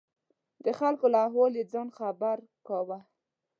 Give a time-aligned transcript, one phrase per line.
[0.65, 2.99] د خلکو له احواله یې ځان خبر کاوه.